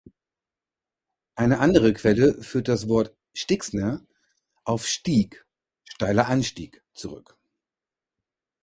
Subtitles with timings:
[1.35, 4.03] Eine andere Quelle führt das Wort "Stixner"
[4.63, 5.45] auf Stieg
[5.83, 7.37] (steiler Anstieg) zurück.